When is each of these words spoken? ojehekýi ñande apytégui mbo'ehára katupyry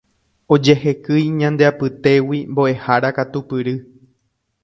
ojehekýi 0.53 1.27
ñande 1.41 1.63
apytégui 1.71 2.39
mbo'ehára 2.51 3.09
katupyry 3.17 3.75